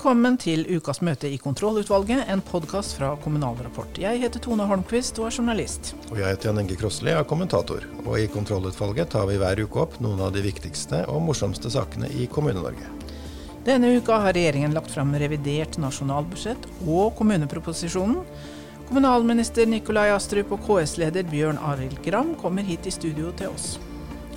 [0.00, 3.98] Velkommen til ukas møte i Kontrollutvalget, en podkast fra Kommunal Rapport.
[4.00, 5.90] Jeg heter Tone Holmquist og er journalist.
[6.08, 7.84] Og jeg heter Jan Inge Krossli, jeg er kommentator.
[8.06, 12.08] Og i Kontrollutvalget tar vi hver uke opp noen av de viktigste og morsomste sakene
[12.16, 12.88] i Kommune-Norge.
[13.68, 18.24] Denne uka har regjeringen lagt fram revidert nasjonalbudsjett og kommuneproposisjonen.
[18.88, 23.74] Kommunalminister Nikolai Astrup og KS-leder Bjørn Arild Gram kommer hit i studio til oss.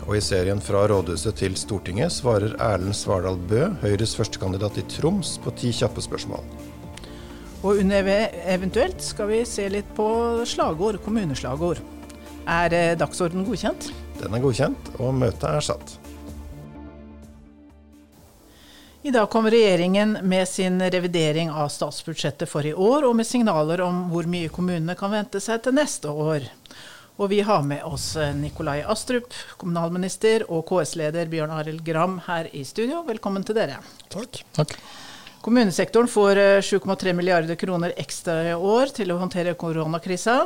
[0.03, 5.37] Og i serien Fra rådhuset til Stortinget svarer Erlend Svardal Bø, Høyres førstekandidat i Troms,
[5.43, 6.43] på ti kjappe spørsmål.
[7.63, 8.09] Og under
[8.51, 10.05] eventuelt skal vi se litt på
[10.49, 11.79] slagord, kommuneslagord.
[12.43, 13.91] Er dagsordenen dagsorden godkjent?
[14.19, 15.95] Den er godkjent, og møtet er satt.
[19.03, 23.83] I dag kom regjeringen med sin revidering av statsbudsjettet for i år, og med signaler
[23.83, 26.47] om hvor mye kommunene kan vente seg til neste år.
[27.21, 32.49] Og vi har med oss eh, Nikolai Astrup, kommunalminister, og KS-leder Bjørn Arild Gram her
[32.57, 33.03] i studio.
[33.05, 33.77] Velkommen til dere.
[34.09, 34.41] Takk.
[34.57, 34.73] Takk.
[35.45, 40.39] Kommunesektoren får 7,3 eh, milliarder kroner ekstra i år til å håndtere koronakrisa.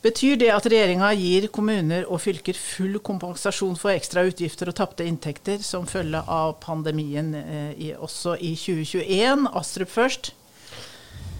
[0.00, 5.04] Betyr det at regjeringa gir kommuner og fylker full kompensasjon for ekstra utgifter og tapte
[5.04, 9.50] inntekter som følge av pandemien eh, også i 2021?
[9.60, 10.32] Astrup først.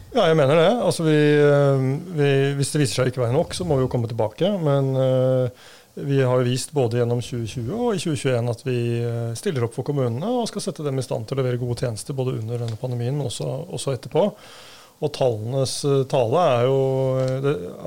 [0.08, 0.68] Ja, jeg mener det.
[0.80, 1.82] Altså, vi, eh,
[2.16, 4.48] vi, hvis det viser seg ikke å være nok, så må vi jo komme tilbake.
[4.64, 5.66] Men uh,
[6.00, 9.74] vi har jo vist både gjennom 2020 og i 2021 at vi eh, stiller opp
[9.74, 12.62] for kommunene og skal sette dem i stand til å levere gode tjenester både under
[12.62, 14.22] denne pandemien, men også, også etterpå.
[14.98, 15.74] Og tallenes
[16.10, 16.78] tale er jo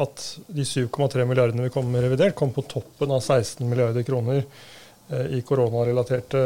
[0.04, 4.46] at de 7,3 milliardene vi kommer med revidert, kom på toppen av 16 milliarder kroner
[5.36, 6.44] i koronarelaterte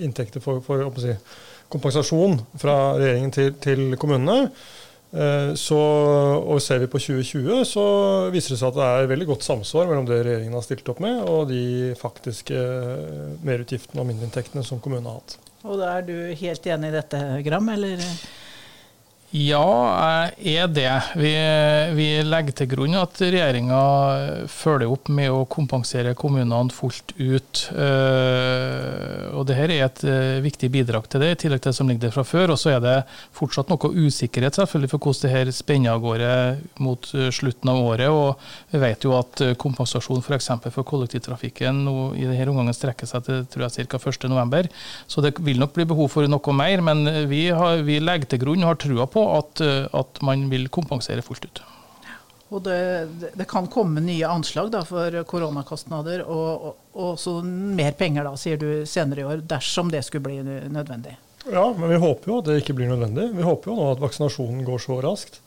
[0.00, 1.12] inntekter for, for si,
[1.72, 4.50] kompensasjon fra regjeringen til, til kommunene.
[5.14, 5.78] Eh, så,
[6.42, 7.84] og Ser vi på 2020, så
[8.34, 11.02] viser det seg at det er veldig godt samsvar mellom det regjeringen har stilt opp
[11.04, 15.36] med, og de faktiske eh, merutgiftene og mindreinntektene som kommunene har hatt.
[15.64, 17.68] Og da Er du helt enig i dette, Gram?
[17.72, 18.02] eller?
[19.34, 20.90] Ja, er det.
[21.18, 21.30] Vi,
[21.98, 23.78] vi legger til grunn at regjeringa
[24.46, 27.64] følger opp med å kompensere kommunene fullt ut.
[27.74, 31.78] Uh, og det her er et uh, viktig bidrag til det, i tillegg til det
[31.80, 32.52] som ligger der fra før.
[32.54, 32.92] Og så er det
[33.34, 36.30] fortsatt noe usikkerhet selvfølgelig for hvordan det her spenner av gårde
[36.86, 38.14] mot uh, slutten av året.
[38.14, 40.50] Og vi vet jo at kompensasjon f.eks.
[40.52, 43.98] For, for kollektivtrafikken nå, i denne omgangen strekker seg til tror jeg, ca.
[43.98, 44.70] 1.11.
[45.10, 46.86] Så det vil nok bli behov for noe mer.
[46.86, 50.48] Men vi, har, vi legger til grunn og har trua på at, eh, at man
[50.52, 51.62] vil kompensere fullt ut.
[52.54, 58.28] Og det, det, kan komme nye anslag da, for koronakostnader og, og, også mer penger
[58.28, 60.36] da, sier du senere i år, dersom det skulle bli
[60.70, 61.16] nødvendig.
[61.50, 63.32] Ja, men vi håper jo at det ikke blir nødvendig.
[63.34, 65.40] Vi håper jo nå at vaksinasjonen går så raskt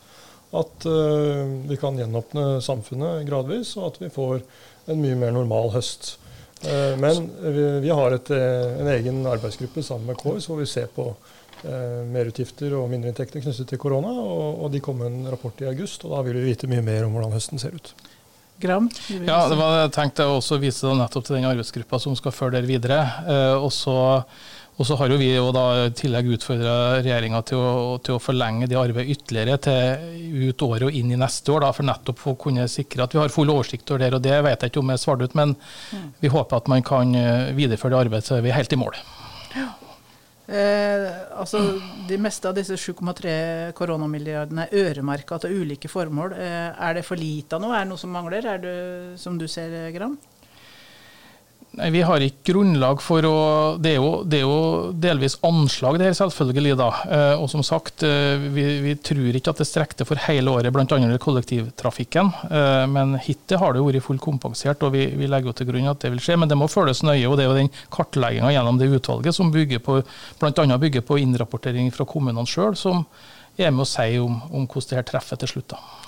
[0.55, 4.39] at uh, vi kan gjenåpne samfunnet gradvis, og at vi får
[4.87, 6.13] en mye mer normal høst.
[6.63, 10.87] Uh, men vi, vi har et, en egen arbeidsgruppe sammen med KS hvor vi ser
[10.93, 11.09] på
[11.65, 14.11] eh, merutgifter og mindreinntekter knyttet til korona.
[14.11, 16.85] Og, og de kom med en rapport i august, og da vil vi vite mye
[16.85, 17.93] mer om hvordan høsten ser ut.
[18.59, 18.87] Gram?
[19.13, 22.71] Ja, det var jeg tenkte å vise nettopp til den arbeidsgruppa som skal følge dere
[22.71, 23.01] videre.
[23.29, 23.97] Eh, og så
[24.77, 27.61] og så har jo vi jo da i tillegg utfordra regjeringa til,
[28.05, 31.71] til, å forlenge det arbeidet ytterligere til ut året og inn i neste år, da,
[31.73, 34.11] for nettopp å kunne sikre at vi har full oversikt over det.
[34.13, 36.05] og Det vet jeg ikke om jeg svarte ut, men mm.
[36.21, 39.01] vi håper at man kan eh, videreføre det arbeidet, så er vi helt i mål.
[39.57, 39.71] Ja.
[40.47, 41.59] Eh, altså,
[42.07, 46.37] De meste av disse 7,3 koronamilliardene er øremerka til ulike formål.
[46.39, 47.75] Eh, er det for lite av noe?
[47.75, 48.75] Er det noe som mangler, er det,
[49.19, 50.15] som du ser, Gram?
[51.77, 53.37] Nei, Vi har ikke grunnlag for å
[53.77, 56.75] Det er jo, det er jo delvis anslag, det her selvfølgelig.
[56.77, 56.89] da.
[57.05, 60.73] Eh, og som sagt, eh, vi, vi tror ikke at det strekker for hele året,
[60.73, 61.17] bl.a.
[61.21, 62.33] kollektivtrafikken.
[62.49, 65.69] Eh, men hittil har det jo vært fullt kompensert, og vi, vi legger jo til
[65.69, 66.39] grunn at det vil skje.
[66.41, 69.53] Men det må følges nøye, og det er jo den kartlegginga gjennom det utvalget som
[69.53, 70.01] bygger på,
[70.41, 70.77] bl.a.
[70.81, 73.05] bygger på innrapportering fra kommunene sjøl, som
[73.57, 75.75] er med å si om, om hvordan det her treffer til slutt.
[75.75, 76.06] da.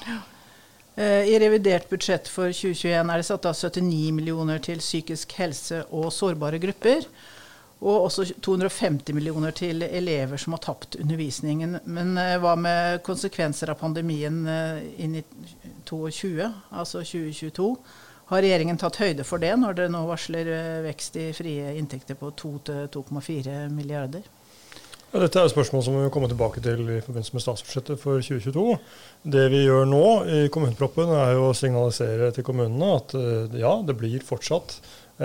[1.00, 5.86] Eh, I revidert budsjett for 2021 er det satt av 79 millioner til psykisk helse
[5.96, 7.06] og sårbare grupper.
[7.80, 11.78] Og også 250 millioner til elever som har tapt undervisningen.
[11.88, 15.24] Men eh, hva med konsekvenser av pandemien eh, inn i
[15.88, 16.50] 2022,
[16.82, 17.70] altså 2022?
[18.34, 20.52] Har regjeringen tatt høyde for det, når det nå varsler
[20.84, 24.28] vekst i frie inntekter på 2-2,4 milliarder?
[25.10, 27.98] Ja, dette er et spørsmål som vi vil komme tilbake til i forbindelse med statsbudsjettet
[27.98, 28.66] for 2022.
[29.34, 33.72] Det vi gjør nå i kommuneproppen, er jo å signalisere til kommunene at eh, ja,
[33.88, 34.76] det blir fortsatt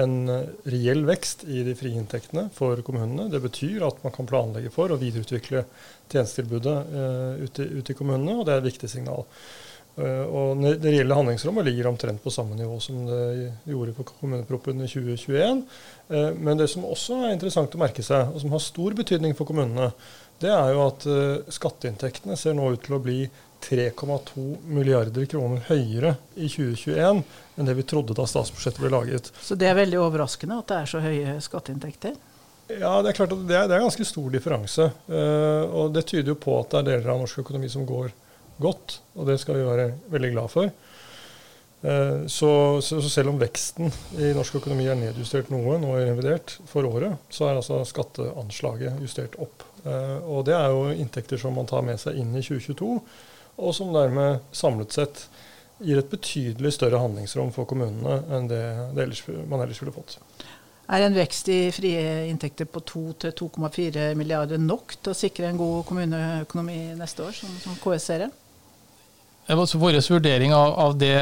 [0.00, 3.28] en eh, reell vekst i de frie inntektene for kommunene.
[3.28, 5.66] Det betyr at man kan planlegge for å videreutvikle
[6.08, 9.28] tjenestetilbudet uh, ute, ute, i kommunene, og det er et viktig signal.
[9.94, 14.88] Og Det reelle handlingsrommet ligger omtrent på samme nivå som det gjorde på kommuneproppen i
[14.90, 15.62] 2021.
[16.42, 19.46] Men det som også er interessant å merke seg, og som har stor betydning for
[19.46, 19.92] kommunene,
[20.42, 21.06] det er jo at
[21.54, 23.20] skatteinntektene ser nå ut til å bli
[23.64, 27.22] 3,2 milliarder kroner høyere i 2021
[27.56, 29.30] enn det vi trodde da statsbudsjettet ble laget.
[29.40, 32.18] Så det er veldig overraskende at det er så høye skatteinntekter?
[32.68, 34.90] Ja, det er klart at det er, det er ganske stor differanse.
[35.70, 38.12] Og det tyder jo på at det er deler av norsk økonomi som går
[38.62, 40.72] godt, og det skal vi være veldig glad for.
[41.84, 46.56] Uh, så, så, selv om veksten i norsk økonomi er nedjustert noe nå i revidert
[46.70, 49.66] for året, så er altså skatteanslaget justert opp.
[49.84, 52.98] Uh, og det er jo inntekter som man tar med seg inn i 2022
[53.56, 55.24] og som dermed samlet sett
[55.84, 58.62] gir et betydelig større handlingsrom for kommunene enn det,
[58.94, 60.18] det ellers, man ellers ville fått.
[60.94, 65.84] Er en vekst i frie inntekter på 2-2,4 milliarder nok til å sikre en god
[65.88, 68.30] kommuneøkonomi neste år, som, som KS ser det?
[69.44, 71.18] Vår vurdering av, av, det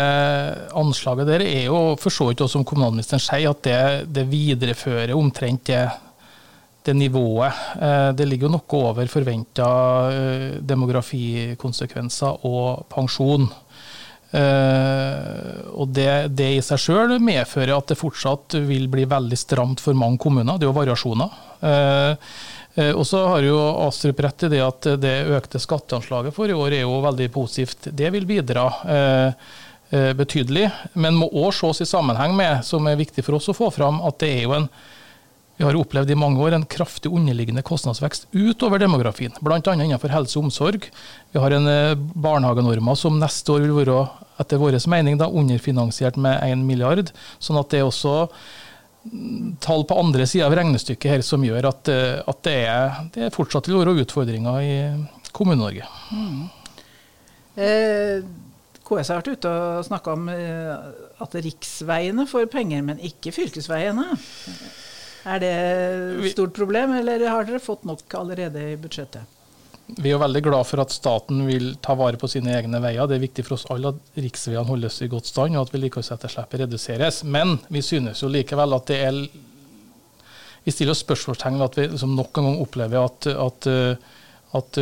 [0.78, 3.80] anslaget der er jo for så vidt, som kommunalministeren sier, at det,
[4.14, 5.82] det viderefører omtrent det
[6.82, 7.52] det nivået.
[7.80, 9.66] Eh, det ligger jo noe over forventa
[10.10, 13.48] eh, demografikonsekvenser og pensjon.
[14.32, 19.82] Uh, og det, det i seg sjøl medfører at det fortsatt vil bli veldig stramt
[19.84, 20.56] for mange kommuner.
[20.56, 21.34] Det er jo variasjoner.
[21.62, 26.78] Og så har jo Astrup rett i det at det økte skatteanslaget for i år
[26.78, 27.90] er jo veldig positivt.
[27.92, 28.64] Det vil bidra
[29.92, 33.68] betydelig, men må òg ses i sammenheng med, som er viktig for oss å få
[33.74, 34.68] fram, at det er jo en
[35.52, 39.60] vi har opplevd i mange år en kraftig underliggende kostnadsvekst utover demografien, bl.a.
[39.60, 40.88] innenfor helse og omsorg.
[41.30, 41.68] Vi har en
[42.16, 43.98] barnehagenormer som neste år vil være,
[44.42, 47.12] etter vår mening, da, underfinansiert med 1 milliard.
[47.38, 48.32] Sånn at det er også
[49.60, 53.32] tall på andre sida av regnestykket her som gjør at, eh, at det, er, det,
[53.34, 54.76] fortsatt vil være utfordringer i
[55.34, 55.88] Kommune-Norge.
[56.12, 56.44] Mm.
[57.56, 58.22] Eh,
[58.82, 60.72] KS har vært ute og snakka om eh,
[61.24, 64.06] at riksveiene får penger, men ikke fylkesveiene.
[65.22, 69.41] Er det et stort problem, eller har dere fått nok allerede i budsjettet?
[69.86, 73.08] Vi er veldig glad for at staten vil ta vare på sine egne veier.
[73.08, 76.64] Det er viktig for oss alle at riksveiene holdes i godt stand og at vedlikeholdsetterslepet
[76.64, 77.22] reduseres.
[77.24, 79.24] Men vi synes jo likevel at det er
[80.62, 83.66] Vi stiller oss spørsmålstegn ved at vi liksom nok en gang opplever at, at,
[84.54, 84.78] at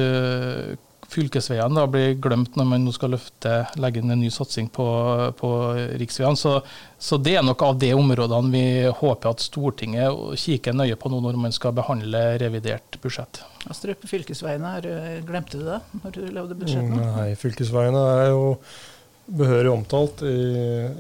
[1.11, 4.87] fylkesveiene da blir glemt når man nå skal løfte, legge inn en ny satsing på,
[5.39, 5.51] på
[6.01, 6.39] riksveiene.
[6.39, 6.55] Så,
[6.99, 8.65] så, det er nok av de områdene vi
[9.01, 13.43] håper at Stortinget kikker nøye på nå når man skal behandle revidert budsjett.
[13.71, 14.77] Astrup, fylkesveiene,
[15.27, 16.97] glemte du det når du lagde budsjettet?
[17.03, 18.45] Nei, fylkesveiene er jo
[19.31, 20.39] behørig omtalt i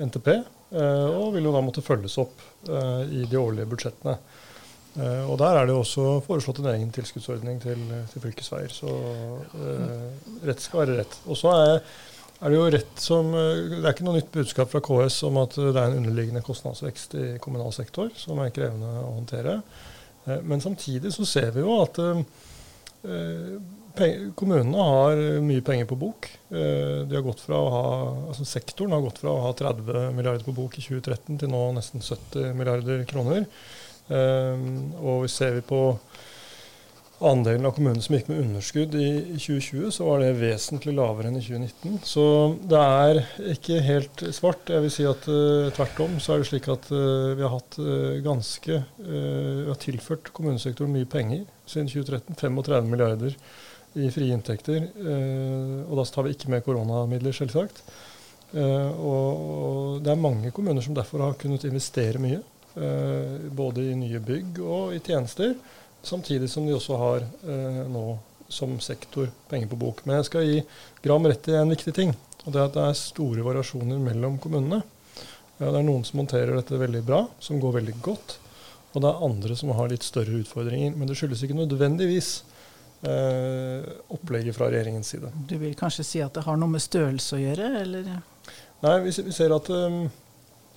[0.07, 4.19] NTP, eh, og vil jo da måtte følges opp eh, i de årlige budsjettene.
[4.99, 8.73] Uh, og Der er det jo også foreslått en egen tilskuddsordning til, til fylkesveier.
[8.75, 11.19] Så uh, rett skal være rett.
[11.31, 11.75] Og så er,
[12.41, 15.39] er, det jo rett som uh, Det er ikke noe nytt budskap fra KS om
[15.45, 19.61] at det er en underliggende kostnadsvekst i kommunal sektor som er krevende å håndtere.
[20.45, 21.97] men samtidig så ser vi jo at
[24.37, 26.29] kommunene har mye penger på bok.
[26.51, 27.85] de har gått fra å ha,
[28.29, 31.63] altså Sektoren har gått fra å ha 30 milliarder på bok i 2013 til nå
[31.79, 33.49] nesten 70 milliarder kroner.
[34.11, 35.81] Um, og ser vi på
[37.21, 41.29] andelen av kommunene som gikk med underskudd i, i, 2020, så var det vesentlig lavere
[41.29, 41.99] enn i 2019.
[42.09, 42.25] Så
[42.71, 43.21] det er
[43.53, 44.73] ikke helt svart.
[44.73, 47.53] Jeg vil si at uh, tvert om så er det slik at uh, vi har
[47.55, 52.39] hatt uh, ganske Vi har tilført kommunesektoren mye penger siden 2013.
[52.41, 53.37] 35 milliarder
[54.01, 54.85] i frie inntekter.
[55.91, 57.81] og da tar vi ikke med koronamidler, selvsagt.
[58.55, 62.39] Og, og det er mange kommuner som derfor har kunnet investere mye.
[62.75, 65.55] Eh, både i nye bygg og i tjenester.
[66.03, 68.05] Samtidig som de også har eh, nå
[68.51, 70.05] som sektor penger på bok.
[70.05, 70.61] Men jeg skal gi
[71.03, 72.15] Gram rett i en viktig ting.
[72.45, 74.83] og Det er at det er store variasjoner mellom kommunene.
[75.59, 78.39] Ja, det er noen som håndterer dette veldig bra, som går veldig godt.
[78.95, 80.97] Og det er andre som har litt større utfordringer.
[80.97, 82.31] Men det skyldes ikke nødvendigvis
[83.07, 85.31] eh, opplegget fra regjeringens side.
[85.51, 88.11] Du vil kanskje si at det har noe med størrelse å gjøre, eller?
[88.81, 90.07] Nei, vi, vi ser at um,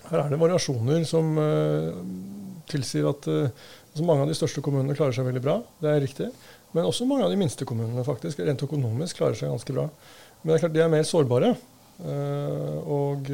[0.10, 1.93] her er det variasjoner som uh,
[2.69, 5.60] tilsier at uh, altså mange av de største kommunene klarer seg veldig bra.
[5.83, 6.29] Det er riktig.
[6.74, 9.88] Men også mange av de minste kommunene faktisk, rent økonomisk klarer seg ganske bra.
[10.41, 11.55] Men det er klart de er mer sårbare.
[12.03, 13.33] Uh, og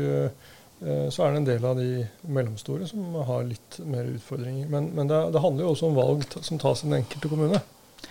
[0.79, 4.69] så er det en del av de mellomstore som har litt mer utfordringer.
[4.71, 7.59] Men, men det, det, handler jo også om valg som tas i den enkelte kommune.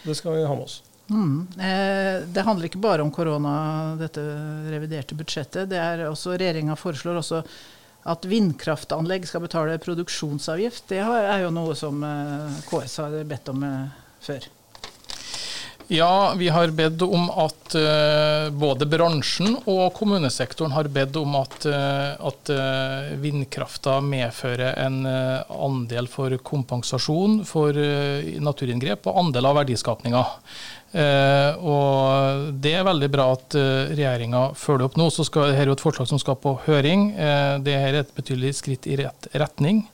[0.02, 0.82] Det skal vi ha med oss.
[1.08, 1.46] Mm.
[1.56, 4.20] Eh, det handler ikke bare om korona, dette
[4.68, 5.68] reviderte budsjettet.
[5.70, 7.42] det er også Regjeringa foreslår også
[8.08, 13.66] at vindkraftanlegg skal betale produksjonsavgift, det er jo noe som eh, KS har bedt om
[13.68, 14.48] eh, før.
[15.90, 21.64] Ja, vi har bedt om at uh, både bransjen og kommunesektoren har bedt om at,
[21.64, 27.72] uh, at uh, vindkrafta medfører en andel for kompensasjon for
[28.44, 30.20] naturinngrep og andel av verdiskapninga.
[31.56, 35.08] og Det er veldig bra at uh, regjeringa følger opp nå.
[35.08, 37.14] så skal, Her er et forslag som skal på høring.
[37.64, 39.86] det er et betydelig skritt i rett retning.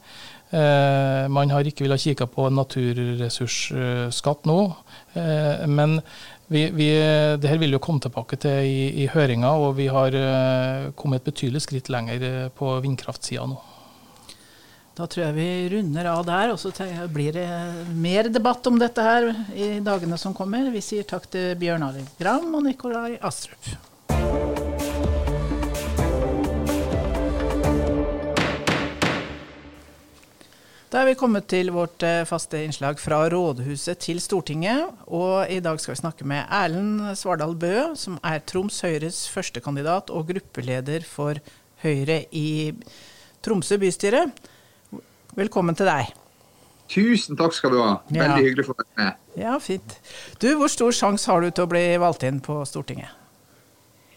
[0.55, 4.59] Man har ikke villet kikke på naturressursskatt nå,
[5.15, 6.01] men
[6.47, 6.89] vi, vi,
[7.41, 11.23] det her vil jo komme tilbake til i, i høringa, og vi har eh, kommet
[11.23, 13.61] et betydelig skritt lenger på vindkraftsida nå.
[14.95, 16.71] Da tror jeg vi runder av der, og så
[17.11, 17.49] blir det
[17.99, 20.69] mer debatt om dette her i dagene som kommer.
[20.71, 23.73] Vi sier takk til Bjørn Arild Gram og Nikolai Astrup.
[30.95, 34.93] Da er vi kommet til vårt eh, faste innslag fra rådhuset til Stortinget.
[35.11, 40.13] Og i dag skal vi snakke med Erlend Svardal Bø, som er Troms Høyres førstekandidat
[40.15, 41.41] og gruppeleder for
[41.83, 42.71] Høyre i
[43.43, 44.29] Tromsø bystyre.
[45.35, 46.15] Velkommen til deg.
[46.95, 47.91] Tusen takk skal du ha.
[48.15, 48.39] Veldig ja.
[48.47, 49.21] hyggelig å være med.
[49.49, 49.99] Ja, fint.
[50.39, 53.24] Du, hvor stor sjanse har du til å bli valgt inn på Stortinget?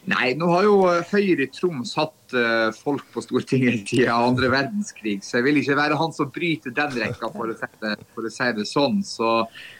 [0.07, 4.47] Nei, nå har jo eh, Høyre i Troms hatt uh, folk på Stortinget i andre
[4.53, 7.97] verdenskrig, så jeg vil ikke være han som bryter den rekka, for å si det,
[8.15, 9.01] å si det sånn.
[9.03, 9.31] Så,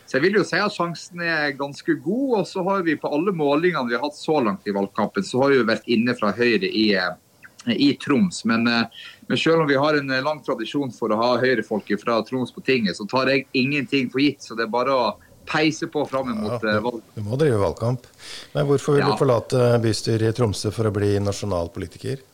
[0.03, 2.41] så, jeg vil jo si at sjansen er ganske god.
[2.41, 5.45] Og så har vi på alle målingene vi har hatt så langt i valgkampen, så
[5.45, 8.41] har vi jo vært inne fra Høyre i, eh, i Troms.
[8.51, 12.51] Men, men, selv om vi har en lang tradisjon for å ha Høyre-folk fra Troms
[12.51, 14.43] på tinget, så tar jeg ingenting for gitt.
[14.43, 15.07] Så det er bare å
[15.47, 17.11] peise på fram mot ja, valget.
[17.15, 18.07] Du må drive valgkamp.
[18.53, 19.11] Men hvorfor vil ja.
[19.11, 22.25] du forlate bystyret i Tromsø for å bli nasjonalpolitiker?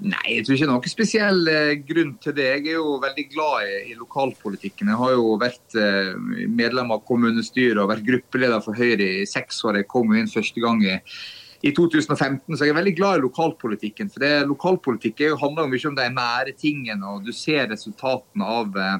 [0.00, 2.46] Nei, jeg tror ikke det er noen spesiell eh, grunn til det.
[2.48, 4.88] Jeg er jo veldig glad i, i lokalpolitikken.
[4.88, 6.14] Jeg har jo vært eh,
[6.48, 9.82] medlem av kommunestyret og vært gruppeleder for Høyre i seks år.
[9.82, 10.96] Jeg kom inn første gang i,
[11.68, 14.08] i 2015, så jeg er veldig glad i lokalpolitikken.
[14.14, 18.80] For det, lokalpolitikk handler jo mye om de nære tingene, og du ser resultatene av
[18.80, 18.98] eh,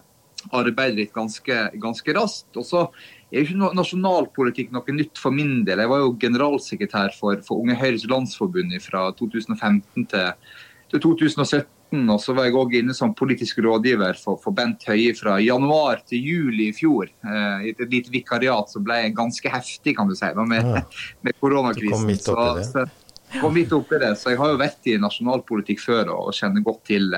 [0.49, 2.51] arbeidet ditt ganske, ganske raskt.
[2.57, 2.85] Og så
[3.31, 5.83] er jo ikke nasjonalpolitikk noe nytt for min del.
[5.83, 10.57] Jeg var jo generalsekretær for, for Unge Høyres Landsforbund fra 2015 til,
[10.91, 11.67] til 2017.
[11.91, 16.05] Og så var jeg òg inne som politisk rådgiver for, for, Bent Høie fra januar
[16.07, 17.11] til juli i fjor.
[17.27, 20.85] Eh, et lite vikariat som ble ganske heftig, kan du si, da, med, ja.
[21.27, 22.07] med koronakrisen.
[22.31, 22.63] kom.
[22.63, 24.15] Så, så, kom midt oppi det.
[24.19, 27.11] Så jeg har jo vært i nasjonalpolitikk før og kjenner godt til,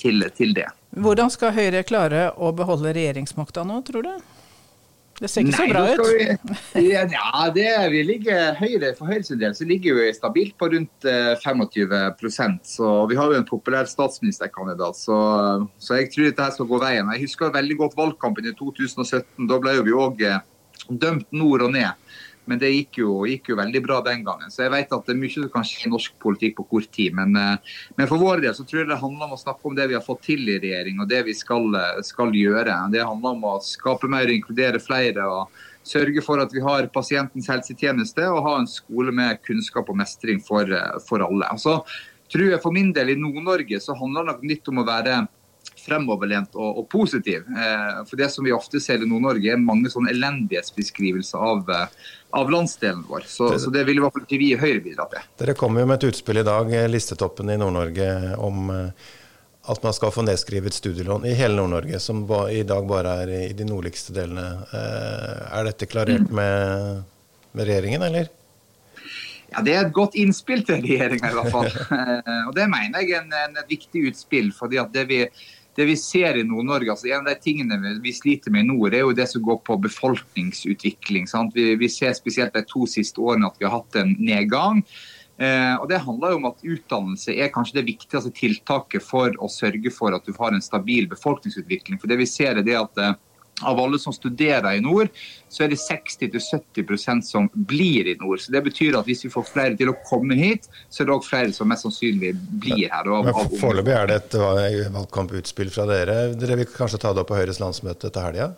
[0.00, 0.68] til, til det.
[0.94, 4.14] Hvordan skal Høyre klare å beholde regjeringsmakta nå, tror du?
[5.14, 6.54] Det ser ikke Nei, så bra ut.
[6.74, 11.06] Vi, ja, det, vi ligger høyre, For Høyres del så ligger vi stabilt på rundt
[11.06, 15.18] 25 eh, så Vi har jo en populær statsministerkandidat, så,
[15.78, 17.12] så jeg tror dette skal gå veien.
[17.14, 19.46] Jeg husker veldig godt valgkampen i 2017.
[19.50, 20.42] Da ble vi òg eh,
[20.90, 21.94] dømt nord og ned.
[22.50, 24.52] Men det gikk jo, gikk jo, veldig bra den gangen.
[24.52, 26.90] Så jeg vet at det er mye som kan skje i norsk politikk på kort
[26.94, 27.16] tid.
[27.16, 29.76] Men, eh, men, for vår del så tror jeg det handler om å snakke om
[29.78, 32.78] det vi har fått til i regjering, og det vi skal, eh, skal gjøre.
[32.92, 35.24] Det handler om å skape mer og inkludere flere.
[35.24, 35.48] og
[35.84, 40.40] Sørge for at vi har pasientens helsetjeneste og ha en skole med kunnskap og mestring
[40.40, 41.46] for, eh, for alle.
[41.52, 41.84] Og så
[42.32, 45.28] tror jeg For min del i Nord-Norge så handler det nok litt om å være
[45.84, 47.44] fremoverlent og, og positiv.
[47.48, 52.14] Eh, for det som vi ofte ser i Nord-Norge, er mange sånne elendighetsbeskrivelser av, eh,
[52.40, 53.26] av landsdelen vår.
[53.30, 55.26] Så det, så det vil i hvert fall ikke vi i Høyre bidra til.
[55.42, 58.72] Dere kom jo med et utspill i dag, eh, listetoppen i Nord-Norge, om
[59.64, 63.52] at man skal få nedskrevet studielån i hele Nord-Norge, som i dag bare er i
[63.56, 64.44] de nordligste delene.
[64.74, 66.34] Er dette klarert mm.
[66.36, 67.04] med,
[67.56, 68.28] med regjeringen, eller?
[69.52, 71.68] Ja, Det er et godt innspill til regjeringa, i hvert fall.
[72.48, 74.52] og Det mener jeg er en, en, et viktig utspill.
[74.56, 75.20] fordi at det vi
[75.74, 78.94] det vi ser i Nord-Norge, altså En av de tingene vi, sliter med i nord,
[78.94, 81.26] er jo det som går på befolkningsutvikling.
[81.54, 84.84] Vi, vi, ser spesielt de to siste årene at vi har hatt en nedgang.
[85.36, 89.50] Eh, og Det handler jo om at utdannelse er kanskje det viktigste tiltaket for å
[89.50, 91.98] sørge for at du har en stabil befolkningsutvikling.
[91.98, 93.16] For det vi ser er det at eh,
[93.62, 95.12] av alle som studerer i nord,
[95.48, 98.40] så er det 60-70% som blir i nord.
[98.42, 101.14] Så Det betyr at hvis vi får flere til å komme hit, så er det
[101.14, 103.06] òg flere som mest sannsynlig blir her.
[103.06, 104.38] Men Foreløpig er det et
[104.94, 106.18] valgkamputspill fra dere.
[106.38, 108.54] Dere vil kanskje ta det opp på Høyres landsmøte til helga?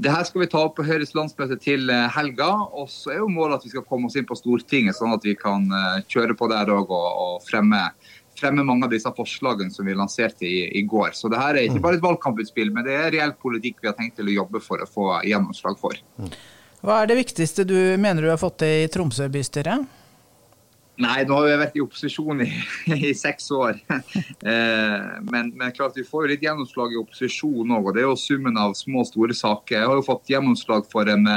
[0.00, 2.48] Det her skal vi ta opp på Høyres landsmøte til eh, helga.
[2.70, 5.26] og så er jo målet at vi skal komme oss inn på Stortinget, sånn at
[5.26, 7.82] vi kan eh, kjøre på der òg og, og fremme
[8.40, 11.12] fremme mange av disse forslagene som vi lanserte i, i går.
[11.18, 11.84] Så det her er ikke mm.
[11.86, 14.82] bare et valgkamputspill, men det er reell politikk vi har tenkt til å jobbe for
[14.82, 15.96] å få gjennomslag for.
[16.20, 16.34] Mm.
[16.80, 19.82] Hva er det viktigste du mener du har fått til i Tromsø bystyre?
[21.00, 22.48] Nei, nå har vi vært i opposisjon i,
[23.10, 23.80] i seks år.
[24.40, 27.90] Eh, men, men, klart vi får jo litt gjennomslag i opposisjon òg.
[27.90, 29.76] Og det er jo summen av små og store saker.
[29.76, 31.28] Jeg har jo fått gjennomslag for en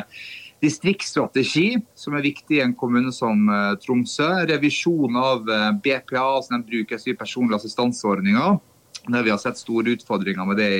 [0.63, 4.29] distriktsstrategi, som er viktig i en kommune som uh, Tromsø.
[4.49, 8.53] Revisjon av uh, BPA, altså den brukes i personlig assistanseordninga.
[9.03, 10.71] Der vi har sett store utfordringer med det,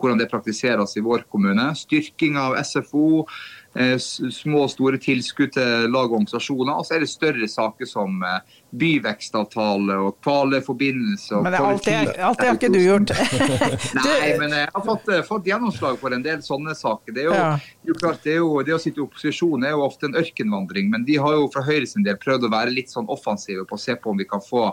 [0.00, 1.68] hvordan det praktiseres i vår kommune.
[1.76, 3.65] Styrking av SFO, Eh,
[4.00, 6.72] små og store tilskudd til lag og organisasjoner.
[6.76, 11.40] Og så er det større saker som eh, byvekstavtale og kvaleforbindelse.
[11.44, 13.12] Men alt det, alt det har ikke du gjort?
[14.00, 17.16] Nei, men jeg har fått, eh, fått, gjennomslag for en del sånne saker.
[17.16, 17.50] Det, jo, ja.
[17.86, 21.04] jo klart, det, jo, det å sitte i opposisjon er jo ofte en ørkenvandring, men
[21.08, 23.82] de har jo fra Høyre sin del prøvd å være litt sånn offensive på å
[23.82, 24.70] se på om vi kan få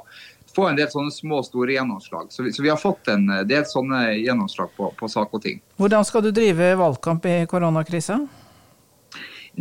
[0.53, 2.27] få en del sånne små og store gjennomslag.
[2.29, 5.63] Så vi, så vi, har fått en del sånne gjennomslag på, på sak og ting.
[5.81, 8.19] Hvordan skal du drive valgkamp i koronakrisa?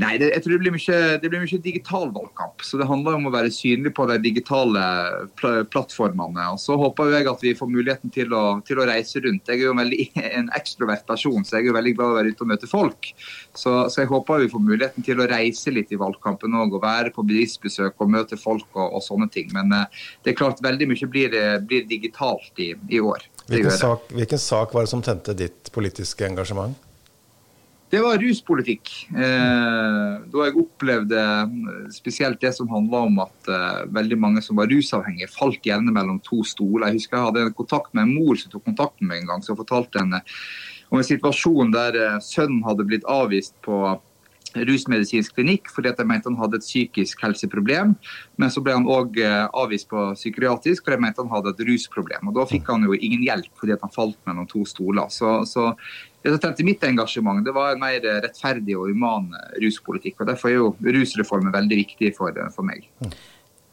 [0.00, 2.62] Nei, det, jeg tror det blir, mye, det blir mye digital valgkamp.
[2.64, 4.84] Så det handler om å være synlig på de digitale
[5.36, 6.46] pl plattformene.
[6.54, 9.50] Og så håper jeg at vi får muligheten til å, til å, reise rundt.
[9.50, 10.06] Jeg er jo en veldig
[10.38, 12.70] en ekstrovert person, så jeg er jo veldig glad i å være ute og møte
[12.70, 13.10] folk.
[13.52, 16.86] Så, så, jeg håper vi får muligheten til å reise litt i valgkampen òg, og
[16.86, 19.52] være på bedriftsbesøk og møte folk og, og sånne ting.
[19.52, 21.36] Men uh, det er klart veldig mye blir,
[21.68, 23.28] blir digitalt i, i år.
[23.52, 26.80] Hvilken sak, hvilken sak var det som tente ditt politiske engasjement?
[27.92, 28.90] Det var ruspolitikk.
[29.12, 34.56] Eh, da jeg opplevde eh, spesielt det som handla om at eh, veldig mange som
[34.56, 36.86] var rusavhengige, falt gjerne mellom to stoler.
[36.88, 39.28] Jeg husker jeg hadde en kontakt med en mor som tok kontakt med meg en
[39.34, 40.22] gang, som fortalte henne
[40.88, 43.82] om en situasjon der sønnen hadde blitt avvist på
[44.52, 47.94] rusmedisinsk klinikk fordi at jeg mente han hadde et psykisk helseproblem.
[48.40, 52.28] Men så ble han òg avvist på psykiatrisk fordi jeg mente han hadde et rusproblem.
[52.28, 55.08] Og Da fikk han jo ingen hjelp fordi at han falt mellom to stoler.
[55.12, 55.70] Så, så
[56.22, 59.30] jeg tenkte Mitt engasjement det var en mer rettferdig og human
[59.62, 60.20] ruspolitikk.
[60.20, 62.86] og Derfor er jo rusreformen veldig viktig for, for meg.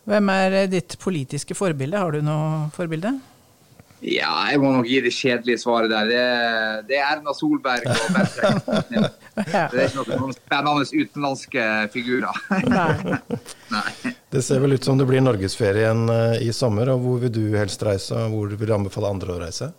[0.10, 2.00] Hvem er ditt politiske forbilde?
[2.02, 3.14] Har du noe forbilde?
[4.00, 6.08] Ja, jeg må nok gi det kjedelige svaret der.
[6.08, 6.22] Det,
[6.88, 9.10] det er Erna Solberg og Bent Høie.
[9.40, 12.40] Det er ikke noen spennende utenlandske figurer.
[12.68, 13.20] Nei.
[13.76, 14.14] Nei.
[14.32, 16.92] Det ser vel ut som det blir norgesferien eh, i sommer.
[16.92, 19.72] og Hvor vil du helst reise, og hvor vil du anbefale andre å reise?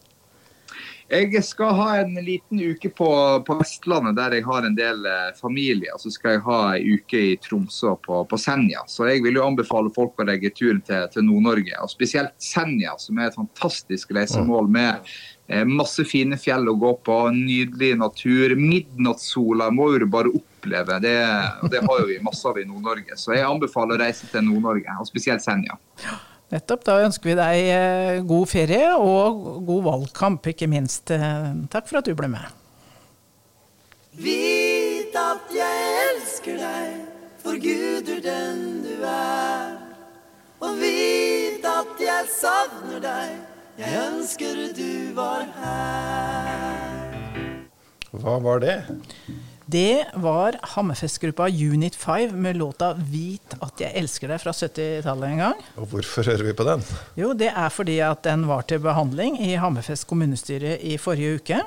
[1.10, 3.08] Jeg skal ha en liten uke på,
[3.42, 5.90] på, Vestlandet der jeg har en del eh, familie.
[5.98, 8.84] Så skal jeg ha en uke i Tromsø på, på Senja.
[8.86, 11.74] Så jeg vil jo anbefale folk å legge turen til, til Nord-Norge.
[11.82, 15.10] Og spesielt Senja, som er et fantastisk reisemål med
[15.50, 18.54] eh, masse fine fjell å gå på, nydelig natur.
[18.62, 21.02] Midnattssola må du bare oppleve.
[21.02, 21.18] Det,
[21.74, 23.18] det har jo vi masse av i Nord-Norge.
[23.18, 25.74] Så jeg anbefaler å reise til Nord-Norge, og spesielt Senja.
[26.50, 26.84] Nettopp.
[26.86, 31.12] Da ønsker vi deg eh, god ferie og god valgkamp, ikke minst.
[31.14, 32.56] Eh, takk for at du ble med.
[34.20, 36.96] Vit at jeg elsker deg,
[37.42, 39.78] for Gud er den du er.
[40.60, 43.38] Og vit at jeg savner deg,
[43.80, 46.98] jeg ønsker du var her.
[48.10, 48.76] Hva var det?
[49.70, 55.38] Det var Hammerfest-gruppa Unit 5 med låta 'Vit at jeg elsker deg' fra 70-tallet en
[55.38, 55.60] gang.
[55.76, 56.82] Og Hvorfor hører vi på den?
[57.16, 61.60] Jo, Det er fordi at den var til behandling i Hammerfest kommunestyre i forrige uke.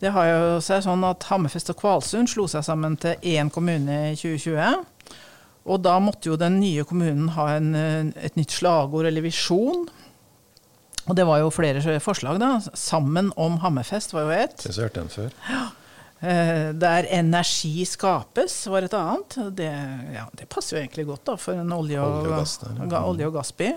[0.00, 4.12] Det har jo seg sånn at Hammerfest og Kvalsund slo seg sammen til én kommune
[4.12, 4.84] i 2020.
[5.64, 9.88] Og da måtte jo den nye kommunen ha en, et nytt slagord eller visjon.
[11.08, 12.60] Og det var jo flere forslag, da.
[12.74, 14.64] 'Sammen om Hammerfest' var jo ett.
[14.66, 15.30] Jeg har hørt den før.
[15.48, 15.68] Ja.
[16.20, 19.36] Eh, der energi skapes, var et annet.
[19.54, 19.70] Det,
[20.16, 22.58] ja, det passer jo egentlig godt da, for en olje- og, olje og, gass,
[22.98, 23.70] olje og gassby.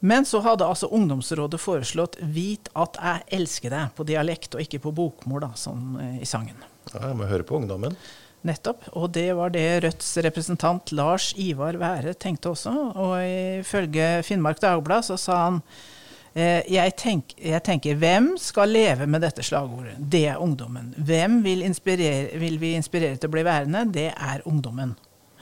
[0.00, 4.78] Men så hadde altså Ungdomsrådet foreslått 'Vit at jeg elsker deg' på dialekt, og ikke
[4.84, 6.60] på bokmål, da, som i sangen.
[6.92, 7.96] Ja, Jeg må høre på ungdommen.
[8.44, 8.84] Nettopp.
[8.94, 12.70] Og det var det Rødts representant Lars Ivar Være tenkte også.
[12.94, 13.18] Og
[13.64, 15.97] ifølge Finnmark Dagblad så sa han Eh,
[16.38, 19.96] jeg, tenk, jeg, tenker, hvem skal leve med dette slagordet?
[19.98, 20.92] Det er ungdommen.
[20.96, 23.86] Hvem vil, vil, vi inspirere til å bli værende?
[23.94, 24.94] Det er ungdommen.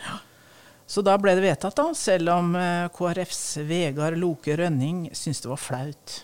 [0.05, 0.21] Ja.
[0.87, 5.51] Så da ble det vedtatt, da, selv om eh, KrFs Vegard Loke Rønning syntes det
[5.51, 6.17] var flaut.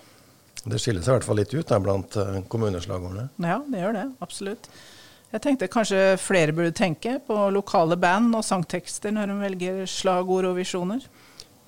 [0.62, 3.26] Det skiller seg i hvert fall litt ut der blant eh, kommuneslagordene?
[3.42, 4.04] Ja, det gjør det.
[4.22, 4.68] Absolutt.
[5.32, 10.46] Jeg tenkte kanskje flere burde tenke på lokale band og sangtekster når de velger slagord
[10.50, 11.02] og visjoner.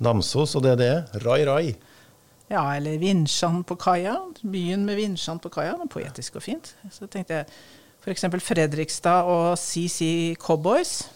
[0.04, 1.74] Namsos og DDE, Rai Rai.
[2.50, 4.16] Ja, eller Vinsjan på kaia.
[4.42, 5.76] Byen med Vinsjan på kaia.
[5.90, 6.74] Poetisk og fint.
[6.92, 7.46] Så tenkte jeg
[8.04, 8.26] f.eks.
[8.44, 11.10] Fredrikstad og CC Cowboys.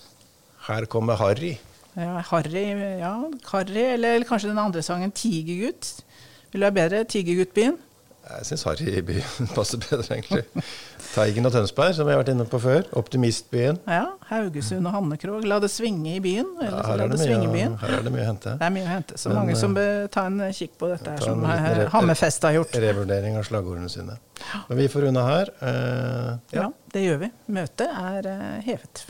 [0.69, 1.57] Her kommer Harry.
[1.99, 2.64] Ja, Harry,
[3.01, 3.12] ja,
[3.51, 6.01] Harry eller, eller kanskje den andre sangen 'Tigergutt'.
[6.53, 7.05] Vil du ha bedre?
[7.05, 7.77] Tigerguttbyen?
[8.29, 10.64] Jeg syns Harrybyen passer bedre, egentlig.
[11.14, 12.85] Teigen og Tønsberg, som vi har vært inne på før.
[12.99, 13.81] Optimistbyen.
[13.88, 14.05] Ja.
[14.29, 15.47] Haugesund og Hannekrog.
[15.49, 16.51] La det svinge i byen.
[16.61, 18.57] Ja, her, er det mye, her er det mye å hente.
[18.61, 19.21] Det er mye å hente.
[19.21, 21.47] Så Men, mange som bør ta en kikk på dette her, som
[21.95, 22.77] Hammerfest har gjort.
[22.88, 24.19] Revurdering av slagordene sine.
[24.69, 25.55] Men vi får unna her.
[25.62, 25.71] Uh,
[26.53, 26.67] ja.
[26.67, 26.69] ja.
[26.95, 27.33] det gjør vi.
[27.59, 28.33] Møtet er
[28.69, 29.09] hevet.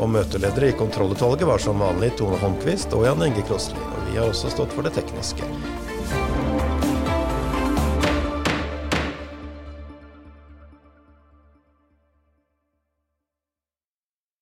[0.00, 3.76] Og møteledere i kontrollutvalget var som vanlig Tone Holmquist og Jan Inge Krosli.
[3.76, 5.44] Og vi har også stått for det tekniske.